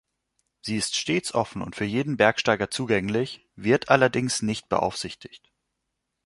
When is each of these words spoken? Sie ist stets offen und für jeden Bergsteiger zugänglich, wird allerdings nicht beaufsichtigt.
Sie 0.65 0.77
ist 0.77 0.95
stets 0.95 1.31
offen 1.35 1.61
und 1.61 1.75
für 1.75 1.85
jeden 1.85 2.17
Bergsteiger 2.17 2.71
zugänglich, 2.71 3.47
wird 3.55 3.89
allerdings 3.89 4.41
nicht 4.41 4.67
beaufsichtigt. 4.67 5.51